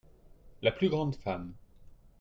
[0.63, 1.53] la plus grande femme.